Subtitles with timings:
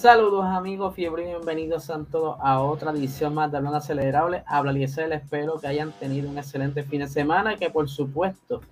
[0.00, 4.42] Saludos amigos, fiebre y bienvenidos a todos a otra edición más de Hablando Acelerable.
[4.46, 8.62] Habla Liesel, espero que hayan tenido un excelente fin de semana y que por supuesto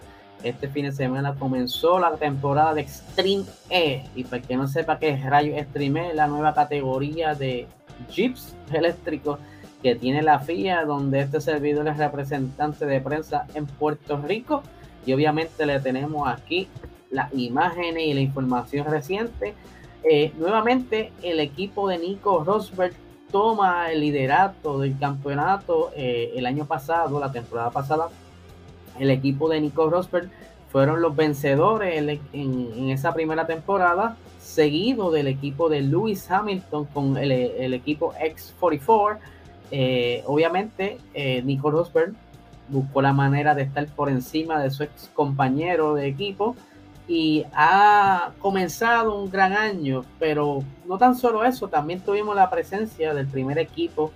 [0.42, 4.06] este fin de semana comenzó la temporada de Extreme E.
[4.14, 7.66] Y para que no sepa qué es Rayo Extreme E, la nueva categoría de
[8.08, 9.38] Jeeps eléctricos
[9.82, 14.62] que tiene la FIA, donde este servidor es representante de prensa en Puerto Rico.
[15.04, 16.68] Y obviamente le tenemos aquí
[17.10, 19.54] las imágenes y la información reciente
[20.04, 22.94] eh, nuevamente, el equipo de Nico Rosberg
[23.30, 28.08] toma el liderato del campeonato eh, el año pasado, la temporada pasada.
[28.98, 30.30] El equipo de Nico Rosberg
[30.70, 37.74] fueron los vencedores en, esa primera temporada, seguido del equipo de Lewis Hamilton con el,
[37.74, 39.18] equipo X44.
[39.70, 40.98] Eh, obviamente,
[41.44, 42.14] Nico Rosberg
[42.68, 46.54] buscó la manera de estar por encima de su ex compañero de equipo
[47.08, 53.14] y ha comenzado un gran año, pero no tan solo eso, también tuvimos la presencia
[53.14, 54.12] del primer equipo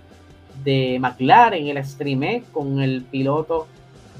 [0.63, 3.67] de McLaren, el Extreme, con el piloto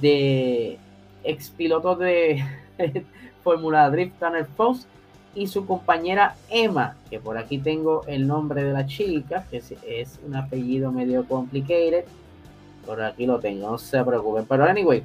[0.01, 0.79] de
[1.23, 2.43] ex piloto de
[3.43, 4.87] Fórmula Drift, Tanner Foss,
[5.35, 10.19] y su compañera Emma, que por aquí tengo el nombre de la chica, que es,
[10.25, 12.05] un apellido medio complicated,
[12.85, 15.03] por aquí lo tengo, no se preocupen, pero anyway,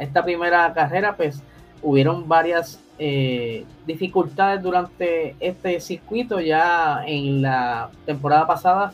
[0.00, 1.42] esta primera carrera, pues
[1.82, 6.40] hubieron varias eh, dificultades durante este circuito.
[6.40, 8.92] Ya en la temporada pasada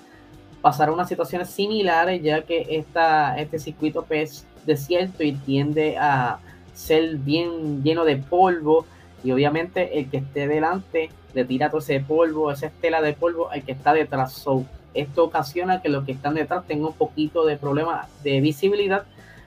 [0.60, 6.38] pasaron unas situaciones similares, ya que esta, este circuito es desierto y tiende a
[6.74, 8.86] ser bien lleno de polvo.
[9.22, 13.50] Y obviamente el que esté delante le tira todo ese polvo, esa estela de polvo
[13.50, 14.44] al que está detrás.
[14.92, 19.04] esto ocasiona que los que están detrás tengan un poquito de problema de visibilidad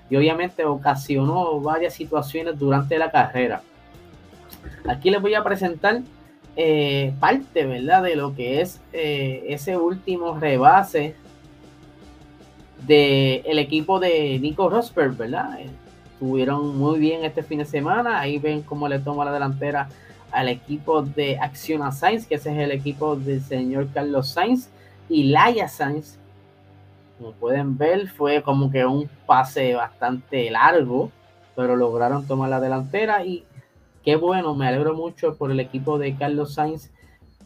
[0.10, 3.62] y obviamente ocasionó varias situaciones durante la carrera.
[4.88, 6.02] Aquí les voy a presentar
[6.56, 8.04] eh, parte, ¿verdad?
[8.04, 11.16] De lo que es eh, ese último rebase
[12.86, 15.60] del equipo de Nico Rosberg, ¿verdad?
[16.14, 18.20] Estuvieron muy bien este fin de semana.
[18.20, 19.90] Ahí ven cómo le toma la delantera
[20.32, 24.70] al equipo de Acciona Sainz, que ese es el equipo del señor Carlos Sainz
[25.10, 26.18] y Laia Sainz,
[27.18, 31.12] como pueden ver, fue como que un pase bastante largo,
[31.56, 33.44] pero lograron tomar la delantera y
[34.04, 36.92] qué bueno, me alegro mucho por el equipo de Carlos Sainz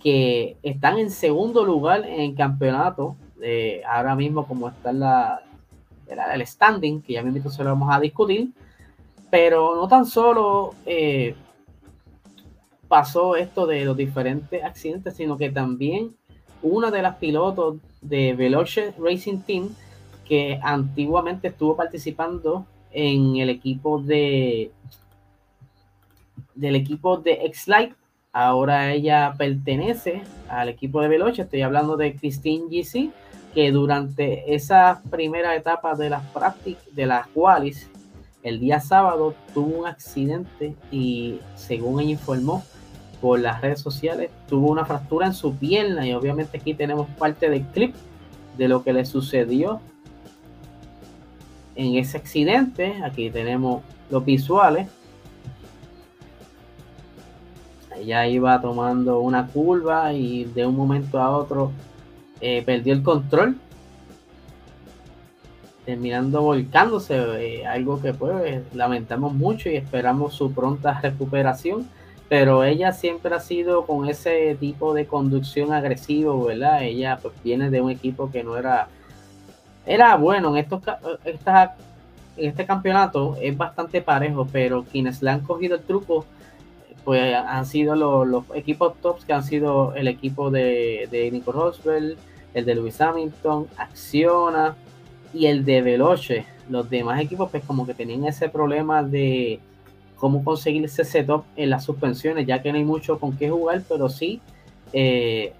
[0.01, 3.15] que están en segundo lugar en el campeonato.
[3.41, 4.91] Eh, ahora mismo como está
[6.33, 8.51] el standing, que ya mismo se lo vamos a discutir,
[9.29, 11.35] pero no tan solo eh,
[12.87, 16.15] pasó esto de los diferentes accidentes, sino que también
[16.63, 19.69] una de las pilotos de Veloce Racing Team
[20.27, 24.71] que antiguamente estuvo participando en el equipo de
[26.55, 27.95] del equipo de X-Lite.
[28.33, 31.41] Ahora ella pertenece al equipo de Veloce.
[31.41, 33.11] Estoy hablando de Christine GC,
[33.53, 37.89] que durante esa primera etapa de las prácticas, de las cuales
[38.43, 42.63] el día sábado tuvo un accidente y según ella informó,
[43.21, 47.49] por las redes sociales, tuvo una fractura en su pierna y obviamente aquí tenemos parte
[47.49, 47.95] del clip
[48.57, 49.79] de lo que le sucedió
[51.75, 52.95] en ese accidente.
[53.03, 54.87] Aquí tenemos los visuales.
[57.95, 61.71] Ella iba tomando una curva y de un momento a otro
[62.39, 63.57] eh, perdió el control,
[65.85, 71.87] terminando volcándose, eh, algo que pues lamentamos mucho y esperamos su pronta recuperación
[72.31, 76.81] pero ella siempre ha sido con ese tipo de conducción agresivo, ¿verdad?
[76.81, 78.87] Ella pues viene de un equipo que no era,
[79.85, 80.81] era bueno en estos
[81.25, 81.75] esta,
[82.37, 86.25] en este campeonato es bastante parejo, pero quienes le han cogido el truco
[87.03, 92.17] pues han sido los, equipos tops que han sido el equipo de, de Nico Roswell,
[92.53, 94.77] el de Lewis Hamilton, Acciona
[95.33, 96.45] y el de Veloce.
[96.69, 99.59] Los demás equipos pues como que tenían ese problema de
[100.21, 103.81] cómo conseguir ese setup en las suspensiones, ya que no hay mucho con qué jugar,
[103.89, 104.39] pero sí
[104.93, 105.51] eh,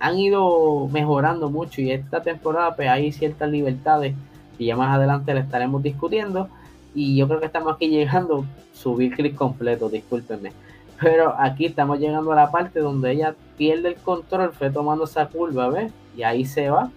[0.00, 4.14] han ido mejorando mucho y esta temporada pues hay ciertas libertades
[4.58, 6.48] y ya más adelante le estaremos discutiendo.
[6.94, 10.52] Y yo creo que estamos aquí llegando, subir clic completo, discúlpenme,
[10.98, 15.26] pero aquí estamos llegando a la parte donde ella pierde el control, fue tomando esa
[15.26, 15.92] curva, ¿ves?
[16.16, 16.90] Y ahí se va,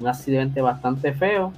[0.00, 1.52] un accidente bastante feo,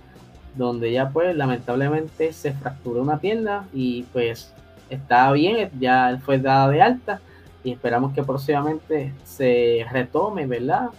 [0.56, 4.52] donde ya pues lamentablemente se fracturó una pierna y pues
[4.90, 7.20] está bien, ya fue dada de alta
[7.64, 10.90] y esperamos que próximamente se retome, ¿verdad?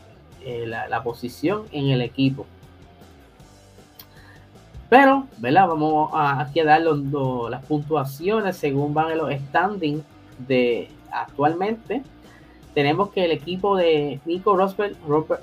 [0.43, 2.45] Eh, la, posición en el equipo.
[4.89, 5.67] Pero, ¿verdad?
[5.67, 10.03] Vamos a, aquí a dar las puntuaciones según van los standings
[10.47, 12.03] de actualmente.
[12.73, 14.95] tenemos que el equipo de Nico Rosberg,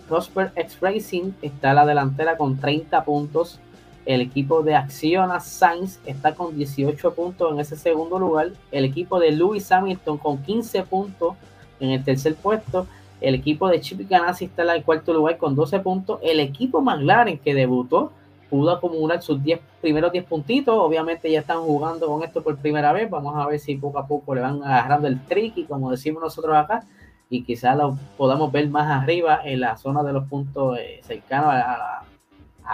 [0.08, 3.60] Rosberg X Racing está a la delantera con 30 puntos.
[4.06, 8.50] El equipo de Acciona Sainz está con 18 puntos en ese segundo lugar.
[8.70, 11.34] El equipo de Lewis Hamilton con 15 puntos
[11.80, 12.86] en el tercer puesto.
[13.20, 16.20] El equipo de Chip Ganassi está en el cuarto lugar con 12 puntos.
[16.22, 18.12] El equipo McLaren que debutó
[18.50, 20.74] pudo acumular sus 10 primeros 10 puntitos.
[20.76, 23.08] Obviamente ya están jugando con esto por primera vez.
[23.08, 26.54] Vamos a ver si poco a poco le van agarrando el tricky, como decimos nosotros
[26.54, 26.84] acá,
[27.30, 31.54] y quizás lo podamos ver más arriba en la zona de los puntos eh, cercanos
[31.54, 32.04] a, a,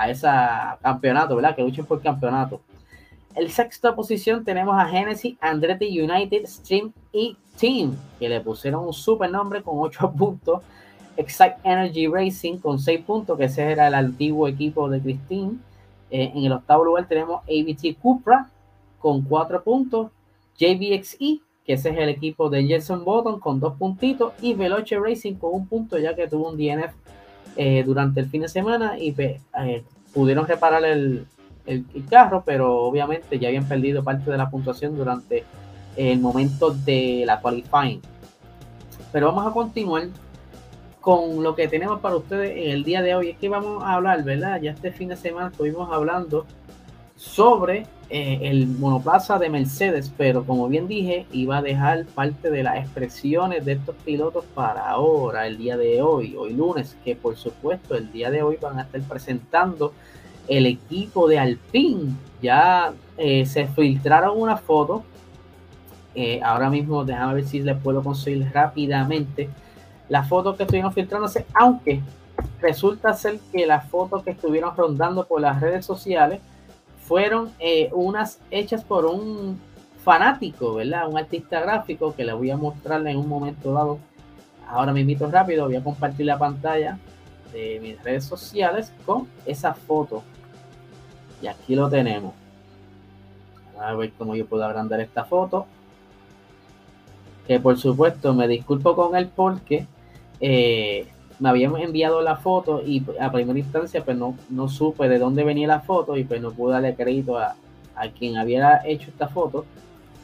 [0.09, 0.29] ese
[0.83, 1.55] campeonato, ¿verdad?
[1.55, 2.61] Que luchen por campeonato.
[3.35, 8.93] El sexta posición tenemos a Genesis Andretti United Stream y Team, que le pusieron un
[8.93, 10.63] super nombre con 8 puntos.
[11.17, 15.59] Excite Energy Racing con 6 puntos, que ese era el antiguo equipo de Christine.
[16.11, 18.51] Eh, en el octavo lugar tenemos ABT Cupra
[18.99, 20.11] con 4 puntos.
[20.57, 24.33] JBXE, que ese es el equipo de Jenson Button con 2 puntitos.
[24.41, 26.95] Y Veloce Racing con un punto, ya que tuvo un DNF
[27.57, 31.27] eh, durante el fin de semana y eh, pudieron reparar el,
[31.67, 35.45] el, carro, pero obviamente ya habían perdido parte de la puntuación durante
[35.97, 38.01] el momento de la qualifying.
[39.13, 40.09] Pero vamos a continuar
[41.01, 43.31] con lo que tenemos para ustedes en el día de hoy.
[43.31, 44.61] Es que vamos a hablar, ¿verdad?
[44.61, 46.47] Ya este fin de semana estuvimos hablando
[47.21, 52.63] sobre eh, el monoplaza de Mercedes, pero como bien dije, iba a dejar parte de
[52.63, 57.37] las expresiones de estos pilotos para ahora, el día de hoy, hoy lunes, que por
[57.37, 59.93] supuesto el día de hoy van a estar presentando
[60.49, 62.15] el equipo de Alpine.
[62.41, 65.05] Ya eh, se filtraron una foto.
[66.15, 69.51] Eh, ahora mismo, déjame ver si les puedo conseguir rápidamente
[70.09, 72.01] la foto que estuvieron filtrándose, aunque
[72.63, 76.41] resulta ser que las fotos que estuvieron rondando por las redes sociales
[77.11, 79.59] fueron eh, unas hechas por un
[80.05, 81.09] fanático, ¿verdad?
[81.09, 83.99] Un artista gráfico que le voy a mostrar en un momento dado.
[84.69, 87.01] Ahora invito rápido, voy a compartir la pantalla
[87.53, 90.23] de mis redes sociales con esa foto
[91.43, 92.33] y aquí lo tenemos.
[93.81, 95.67] A ver cómo yo puedo agrandar esta foto.
[97.45, 99.85] Que por supuesto me disculpo con él porque
[100.39, 101.09] eh,
[101.41, 105.43] me habían enviado la foto y a primera instancia pues no, no supe de dónde
[105.43, 107.57] venía la foto y pues no pude darle crédito a,
[108.19, 109.67] quien había hecho esta foto.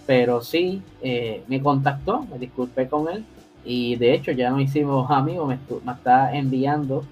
[0.06, 3.24] Pero sí, eh, me contactó, me disculpé con él
[3.64, 7.04] y de hecho ya nos hicimos amigos, me, me está enviando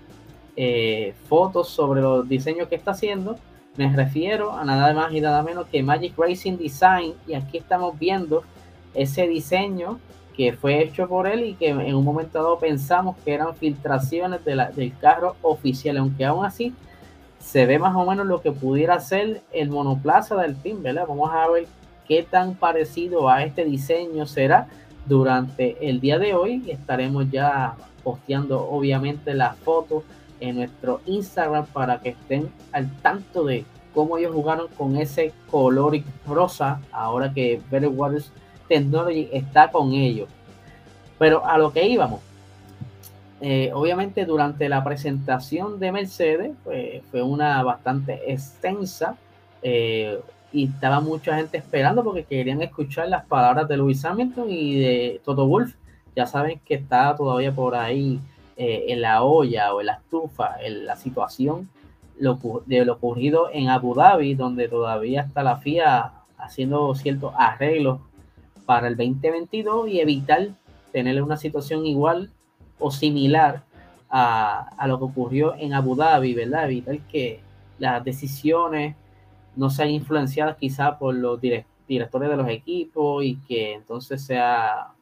[0.56, 3.36] eh, fotos sobre los diseños que está haciendo
[3.76, 7.98] me refiero a nada más y nada menos que Magic Racing Design y aquí estamos
[7.98, 8.44] viendo
[8.94, 9.98] ese diseño
[10.36, 14.44] que fue hecho por él y que en un momento dado pensamos que eran filtraciones
[14.44, 16.74] del carro oficial, aunque aún así
[17.38, 21.06] se ve más o menos lo que pudiera ser el monoplaza del PIN, ¿verdad?
[21.06, 21.66] Vamos a ver
[22.08, 24.66] qué tan parecido a este diseño será
[25.06, 26.64] durante el día de hoy.
[26.68, 30.04] Estaremos ya posteando obviamente las fotos
[30.40, 35.98] en nuestro Instagram para que estén al tanto de cómo ellos jugaron con ese color
[36.26, 38.32] rosa ahora que Better Waters
[38.68, 40.28] Technology está con ellos.
[41.18, 42.20] Pero a lo que íbamos,
[43.40, 49.16] eh, obviamente durante la presentación de Mercedes pues, fue una bastante extensa
[49.62, 50.18] eh,
[50.52, 55.20] y estaba mucha gente esperando porque querían escuchar las palabras de Lewis Hamilton y de
[55.24, 55.74] Toto Wolf.
[56.16, 58.20] Ya saben que está todavía por ahí
[58.56, 61.68] eh, en la olla o en la estufa en la situación
[62.66, 67.98] de lo ocurrido en Abu Dhabi, donde todavía está la FIA haciendo ciertos arreglos
[68.66, 70.48] para el 2022 y evitar
[70.92, 72.30] tener una situación igual
[72.78, 73.64] o similar
[74.10, 76.66] a, a, lo que ocurrió en Abu Dhabi, ¿verdad?
[76.66, 77.40] Evitar que
[77.78, 78.96] las decisiones
[79.56, 84.92] no sean influenciadas quizá por los directores de los equipos y que entonces sea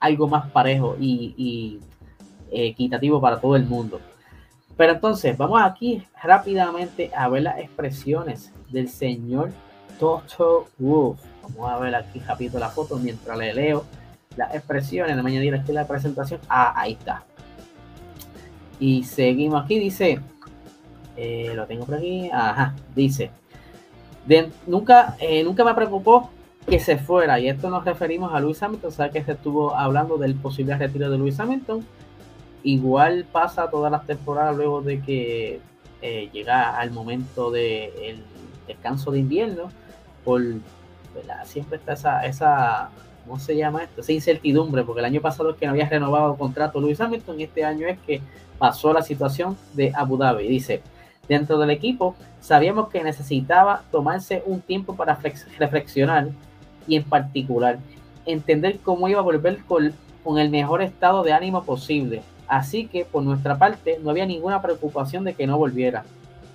[0.00, 1.80] algo más parejo y
[2.50, 4.00] equitativo para todo el mundo.
[4.76, 9.52] Pero entonces, vamos aquí rápidamente a ver las expresiones del señor
[9.98, 11.20] Toto Wolf.
[11.48, 13.84] Vamos a ver aquí rápido la foto mientras le leo
[14.36, 15.16] las expresiones.
[15.16, 16.40] de añadir aquí la presentación.
[16.48, 17.24] Ah, ahí está.
[18.80, 20.20] Y seguimos aquí, dice,
[21.16, 23.30] eh, lo tengo por aquí, ajá, dice,
[24.66, 26.28] nunca, eh, nunca me preocupó
[26.68, 29.76] que se fuera, y esto nos referimos a Luis Hamilton, o sea que se estuvo
[29.76, 31.86] hablando del posible retiro de Luis Hamilton,
[32.64, 35.60] Igual pasa todas las temporadas luego de que
[36.00, 38.24] eh, llega al momento del
[38.66, 39.70] descanso de invierno,
[40.24, 40.42] por,
[41.44, 42.90] siempre está esa, esa,
[43.26, 44.00] ¿cómo se llama esto?
[44.00, 47.40] Esa incertidumbre, porque el año pasado es que no había renovado el contrato Luis Hamilton
[47.40, 48.20] y este año es que
[48.58, 50.48] pasó la situación de Abu Dhabi.
[50.48, 50.82] Dice,
[51.28, 55.18] dentro del equipo sabíamos que necesitaba tomarse un tiempo para
[55.58, 56.28] reflexionar
[56.86, 57.78] y en particular
[58.26, 59.94] entender cómo iba a volver con
[60.24, 62.22] con el mejor estado de ánimo posible.
[62.48, 66.04] Así que por nuestra parte no había ninguna preocupación de que no volviera.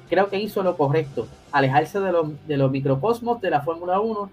[0.09, 2.11] Creo que hizo lo correcto, alejarse de,
[2.47, 4.29] de los microcosmos de la Fórmula 1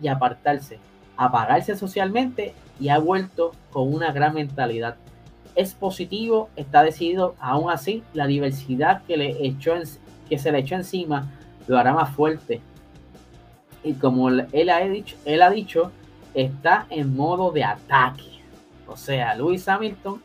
[0.00, 0.78] y apartarse,
[1.16, 4.96] apagarse socialmente y ha vuelto con una gran mentalidad.
[5.54, 9.74] Es positivo, está decidido, aún así la diversidad que, le echó
[10.28, 11.30] que se le echó encima
[11.66, 12.60] lo hará más fuerte.
[13.84, 15.92] Y como él ha dicho, él ha dicho
[16.34, 18.42] está en modo de ataque.
[18.86, 20.20] O sea, Lewis Hamilton,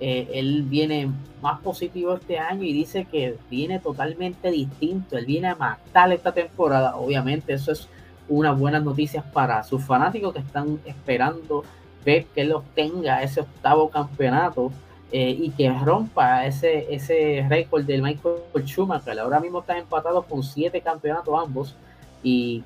[0.00, 1.10] eh, él viene
[1.42, 5.16] más positivo este año y dice que viene totalmente distinto.
[5.16, 6.96] Él viene a matar esta temporada.
[6.96, 7.88] Obviamente eso es
[8.28, 11.64] unas buenas noticias para sus fanáticos que están esperando
[12.04, 14.70] ver que él obtenga ese octavo campeonato
[15.12, 19.18] eh, y que rompa ese, ese récord del Michael Schumacher.
[19.18, 21.76] Ahora mismo están empatados con siete campeonatos ambos
[22.22, 22.64] y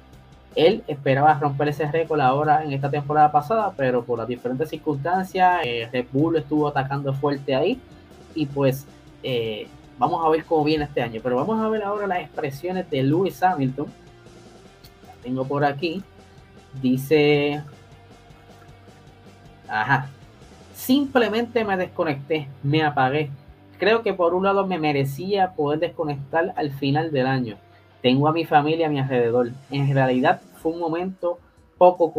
[0.54, 5.60] él esperaba romper ese récord ahora en esta temporada pasada, pero por las diferentes circunstancias,
[5.64, 7.80] eh, Red Bull estuvo atacando fuerte ahí
[8.34, 8.86] y pues
[9.22, 9.66] eh,
[9.98, 11.20] vamos a ver cómo viene este año.
[11.22, 13.86] Pero vamos a ver ahora las expresiones de Lewis Hamilton.
[15.22, 16.02] Tengo por aquí.
[16.82, 17.62] Dice,
[19.68, 20.10] ajá,
[20.74, 23.30] simplemente me desconecté, me apagué.
[23.78, 27.56] Creo que por un lado me merecía poder desconectar al final del año.
[28.02, 29.50] Tengo a mi familia a mi alrededor.
[29.70, 31.38] En realidad fue un momento
[31.78, 32.12] poco,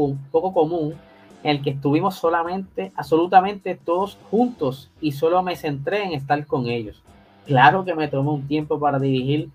[0.53, 0.96] común
[1.44, 6.68] en el que estuvimos solamente, absolutamente todos juntos y solo me centré en estar con
[6.68, 7.01] ellos.
[7.46, 9.50] Claro que me tomó un tiempo para dirigir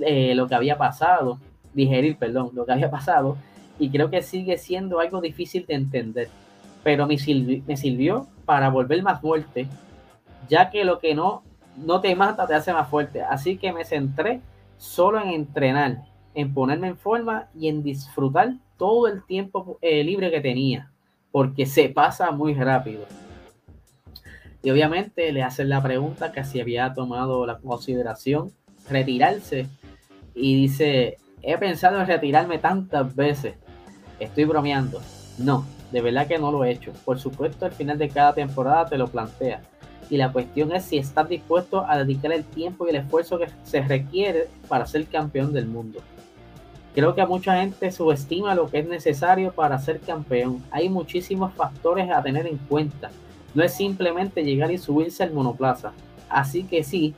[0.00, 1.38] eh, lo que había pasado,
[1.74, 3.36] digerir, perdón, lo que había pasado
[3.78, 6.28] y creo que sigue siendo algo difícil de entender,
[6.82, 7.16] pero me,
[7.66, 9.66] me sirvió para volver más fuerte,
[10.48, 11.42] ya que lo que no,
[11.76, 13.22] no te mata te hace más fuerte.
[13.22, 14.40] Así que me centré
[14.78, 16.04] solo en entrenar
[16.34, 20.90] en ponerme en forma y en disfrutar todo el tiempo eh, libre que tenía,
[21.30, 23.06] porque se pasa muy rápido.
[24.62, 28.52] Y obviamente le hacen la pregunta que si había tomado la consideración
[28.88, 29.68] retirarse
[30.34, 33.54] y dice, he pensado en retirarme tantas veces,
[34.18, 35.00] estoy bromeando.
[35.38, 36.92] No, de verdad que no lo he hecho.
[37.04, 39.62] Por supuesto, al final de cada temporada te lo plantea.
[40.10, 43.48] Y la cuestión es si estás dispuesto a dedicar el tiempo y el esfuerzo que
[43.62, 46.00] se requiere para ser campeón del mundo.
[46.94, 50.62] Creo que a mucha gente subestima lo que es necesario para ser campeón.
[50.70, 53.10] Hay muchísimos factores a tener en cuenta.
[53.54, 55.92] No es simplemente llegar y subirse al monoplaza.
[56.28, 57.14] Así que sí,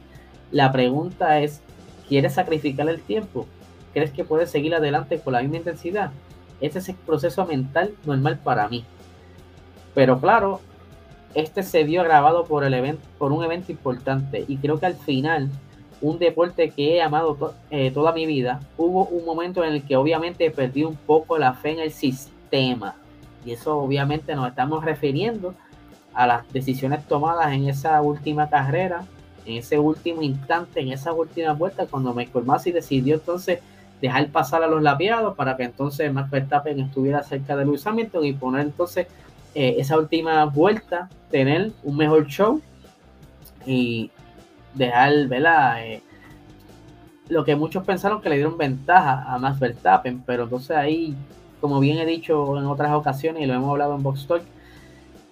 [0.50, 1.60] la pregunta es,
[2.08, 3.46] ¿quieres sacrificar el tiempo?
[3.96, 6.10] ¿Crees que puedes seguir adelante con la misma intensidad?
[6.60, 8.84] Ese es el proceso mental normal para mí.
[9.94, 10.60] Pero claro,
[11.32, 14.96] este se vio grabado por, el evento, por un evento importante y creo que al
[14.96, 15.48] final
[16.02, 19.96] un deporte que he amado eh, toda mi vida, hubo un momento en el que
[19.96, 22.96] obviamente perdí un poco la fe en el sistema.
[23.46, 25.54] Y eso obviamente nos estamos refiriendo
[26.12, 29.06] a las decisiones tomadas en esa última carrera,
[29.46, 33.60] en ese último instante, en esa última vuelta, cuando Michael Masi decidió entonces
[34.00, 38.24] dejar pasar a los lapiados para que entonces Max Verstappen estuviera cerca de Lewis Hamilton
[38.24, 39.06] y poner entonces
[39.54, 42.60] eh, esa última vuelta, tener un mejor show
[43.64, 44.10] y
[44.74, 45.86] dejar, ¿verdad?
[45.86, 46.02] Eh,
[47.28, 51.14] lo que muchos pensaron que le dieron ventaja a Max Verstappen, pero entonces ahí,
[51.60, 54.42] como bien he dicho en otras ocasiones y lo hemos hablado en Box Talk,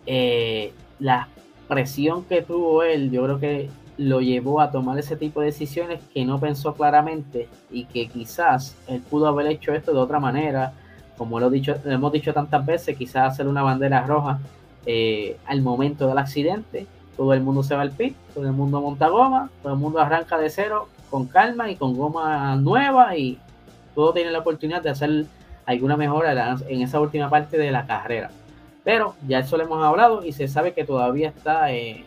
[0.07, 1.29] eh, la
[1.69, 6.03] presión que tuvo él, yo creo que lo llevó a tomar ese tipo de decisiones
[6.13, 10.73] que no pensó claramente y que quizás él pudo haber hecho esto de otra manera,
[11.17, 14.41] como lo, dicho, lo hemos dicho tantas veces, quizás hacer una bandera roja
[14.87, 16.87] eh, al momento del accidente
[17.17, 20.01] todo el mundo se va al pit, todo el mundo monta goma, todo el mundo
[20.01, 23.39] arranca de cero con calma y con goma nueva y
[23.95, 25.27] todo tiene la oportunidad de hacer
[25.67, 28.31] alguna mejora en esa última parte de la carrera.
[28.83, 32.05] Pero ya eso lo hemos hablado y se sabe que todavía está eh,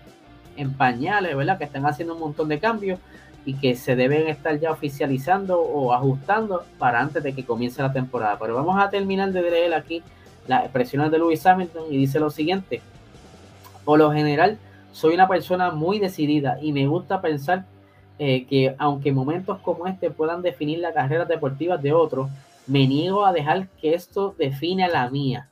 [0.57, 1.57] en pañales, ¿verdad?
[1.57, 2.99] Que están haciendo un montón de cambios
[3.45, 7.93] y que se deben estar ya oficializando o ajustando para antes de que comience la
[7.93, 8.37] temporada.
[8.39, 10.03] Pero vamos a terminar de leer aquí
[10.47, 12.81] las expresiones de Lewis Hamilton y dice lo siguiente.
[13.85, 14.57] Por lo general,
[14.91, 17.65] soy una persona muy decidida y me gusta pensar
[18.19, 22.29] eh, que aunque momentos como este puedan definir la carrera deportiva de otros,
[22.65, 25.47] me niego a dejar que esto define la mía.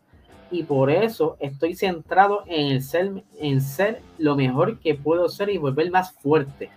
[0.51, 5.49] Y por eso estoy centrado en, el ser, en ser lo mejor que puedo ser
[5.49, 6.69] y volver más fuerte.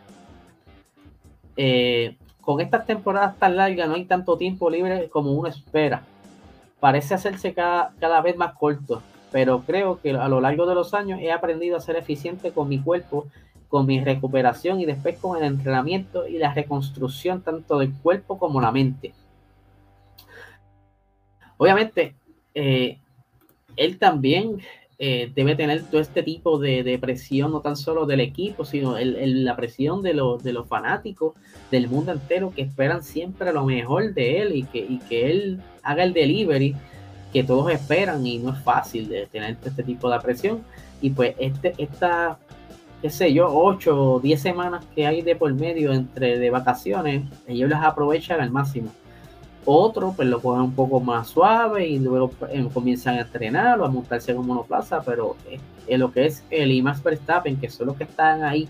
[1.57, 6.03] Eh, con estas temporadas tan largas no hay tanto tiempo libre como uno espera.
[6.81, 10.95] Parece hacerse cada, cada vez más corto pero creo que a lo largo de los
[10.95, 13.27] años he aprendido a ser eficiente con mi cuerpo,
[13.69, 18.61] con mi recuperación y después con el entrenamiento y la reconstrucción tanto del cuerpo como
[18.61, 19.13] la mente.
[21.59, 22.15] Obviamente,
[22.55, 22.99] eh,
[23.79, 24.59] él también
[24.99, 29.57] eh, debe tener todo este tipo de, presión, no tan solo del equipo, sino la
[29.57, 31.35] presión de, de los fanáticos
[31.71, 35.61] del mundo entero que esperan siempre lo mejor de él y que, y que él
[35.83, 36.75] haga el delivery
[37.33, 40.63] que todos esperan y no es fácil de tener este tipo de presión.
[41.01, 42.39] Y pues este, esta,
[43.01, 47.23] qué sé yo, 8 o 10 semanas que hay de por medio entre de vacaciones,
[47.47, 48.91] ellos las aprovechan al máximo.
[49.65, 53.85] Otro, pues lo ponen un poco más suave y luego eh, comienzan a entrenar o
[53.85, 57.69] a montarse en monoplaza, pero en eh, lo que es el y Max Verstappen, que
[57.69, 58.69] son los que están ahí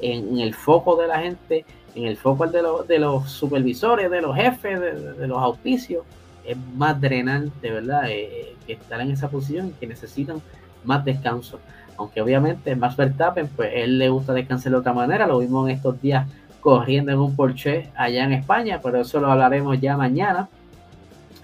[0.00, 4.34] en, el foco de la gente, en el foco de, de los supervisores, de los
[4.34, 6.04] jefes, de, los auspicios,
[6.44, 8.04] es más drenante, ¿verdad?
[8.08, 10.40] Eh, que estar en esa posición que necesitan
[10.84, 11.60] más descanso.
[11.98, 15.76] Aunque obviamente Max Verstappen, pues él le gusta descansar de otra manera, lo vimos en
[15.76, 16.26] estos días
[16.60, 20.48] corriendo en un Porsche allá en España, pero eso lo hablaremos ya mañana,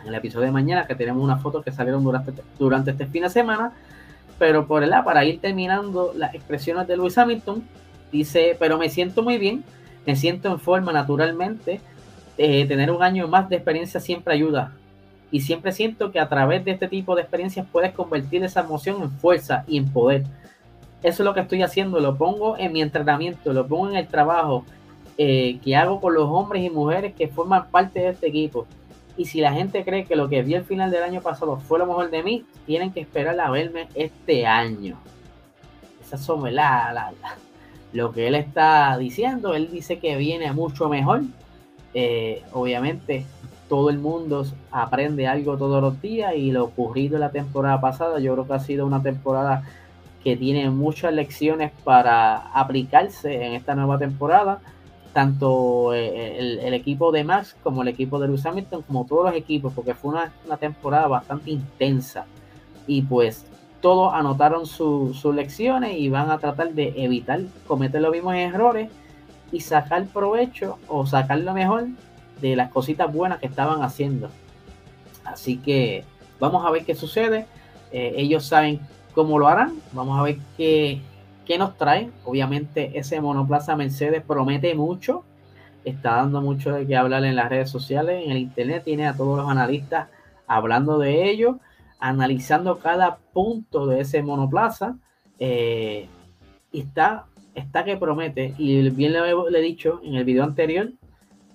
[0.02, 3.22] en el episodio de mañana, que tenemos unas fotos que salieron durante, durante este fin
[3.22, 3.72] de semana.
[4.38, 7.64] Pero por el para ir terminando las expresiones de Luis Hamilton,
[8.12, 9.64] dice, pero me siento muy bien,
[10.06, 11.80] me siento en forma naturalmente,
[12.38, 14.72] eh, tener un año más de experiencia siempre ayuda.
[15.30, 19.02] Y siempre siento que a través de este tipo de experiencias puedes convertir esa emoción
[19.02, 20.24] en fuerza y en poder.
[21.02, 24.06] Eso es lo que estoy haciendo, lo pongo en mi entrenamiento, lo pongo en el
[24.06, 24.64] trabajo,
[25.18, 28.66] eh, que hago con los hombres y mujeres que forman parte de este equipo.
[29.16, 31.78] Y si la gente cree que lo que vi al final del año pasado fue
[31.78, 34.98] lo mejor de mí, tienen que esperar a verme este año.
[36.02, 37.12] Esa es la,
[37.92, 39.54] lo que él está diciendo.
[39.54, 41.22] Él dice que viene mucho mejor.
[41.94, 43.24] Eh, obviamente,
[43.68, 48.34] todo el mundo aprende algo todos los días y lo ocurrido la temporada pasada, yo
[48.34, 49.64] creo que ha sido una temporada
[50.22, 54.60] que tiene muchas lecciones para aplicarse en esta nueva temporada
[55.16, 59.34] tanto eh, el, equipo de Max como el equipo de Lewis Hamilton, como todos los
[59.34, 62.26] equipos, porque fue una, temporada bastante intensa.
[62.86, 63.46] Y pues
[63.80, 68.90] todos anotaron sus lecciones y van a tratar de evitar cometer los mismos errores
[69.50, 71.86] y sacar provecho o sacar lo mejor
[72.42, 74.28] de las cositas buenas que estaban haciendo.
[75.24, 76.04] Así que
[76.38, 77.46] vamos a ver qué sucede.
[77.90, 78.80] Eh, ellos saben
[79.14, 79.80] cómo lo harán.
[79.92, 81.00] Vamos a ver qué,
[81.46, 82.10] ¿Qué nos trae?
[82.24, 85.24] Obviamente ese monoplaza Mercedes promete mucho,
[85.84, 89.16] está dando mucho de qué hablar en las redes sociales, en el internet, tiene a
[89.16, 90.08] todos los analistas
[90.48, 91.60] hablando de ello,
[92.00, 94.96] analizando cada punto de ese monoplaza.
[95.38, 96.08] Eh,
[96.72, 100.90] y está, está que promete, y bien le, he dicho en el video anterior,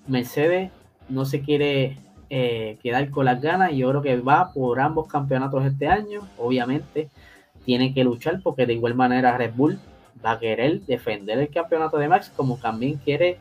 [0.07, 0.71] Mercedes
[1.09, 1.97] no se quiere
[2.29, 6.21] eh, quedar con las ganas yo creo que va por ambos campeonatos este año.
[6.37, 7.09] Obviamente
[7.65, 9.79] tiene que luchar porque de igual manera Red Bull
[10.23, 13.37] va a querer defender el campeonato de Max como también quiere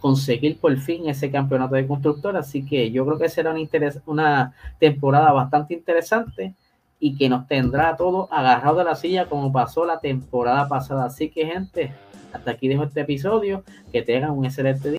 [0.00, 2.36] conseguir por fin ese campeonato de constructor.
[2.36, 3.62] Así que yo creo que será una,
[4.06, 6.54] una temporada bastante interesante
[6.98, 11.06] y que nos tendrá a todos agarrados de la silla como pasó la temporada pasada.
[11.06, 11.92] Así que gente,
[12.32, 13.64] hasta aquí dejo este episodio.
[13.92, 14.90] Que tengan un excelente día.